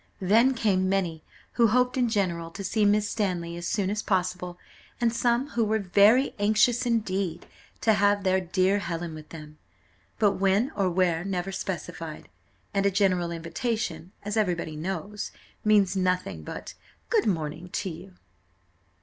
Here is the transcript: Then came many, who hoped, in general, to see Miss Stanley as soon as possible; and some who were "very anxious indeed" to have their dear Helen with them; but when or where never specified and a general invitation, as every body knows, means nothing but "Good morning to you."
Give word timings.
Then 0.19 0.55
came 0.55 0.89
many, 0.89 1.21
who 1.51 1.67
hoped, 1.67 1.95
in 1.95 2.09
general, 2.09 2.49
to 2.49 2.63
see 2.63 2.85
Miss 2.85 3.07
Stanley 3.07 3.55
as 3.55 3.67
soon 3.67 3.91
as 3.91 4.01
possible; 4.01 4.57
and 4.99 5.13
some 5.13 5.49
who 5.49 5.63
were 5.63 5.77
"very 5.77 6.33
anxious 6.39 6.87
indeed" 6.87 7.45
to 7.81 7.93
have 7.93 8.23
their 8.23 8.41
dear 8.41 8.79
Helen 8.79 9.13
with 9.13 9.29
them; 9.29 9.59
but 10.17 10.31
when 10.31 10.71
or 10.75 10.89
where 10.89 11.23
never 11.23 11.51
specified 11.51 12.29
and 12.73 12.87
a 12.87 12.89
general 12.89 13.29
invitation, 13.29 14.11
as 14.23 14.35
every 14.37 14.55
body 14.55 14.75
knows, 14.75 15.29
means 15.63 15.95
nothing 15.95 16.41
but 16.41 16.73
"Good 17.11 17.27
morning 17.27 17.69
to 17.69 17.91
you." 17.91 18.15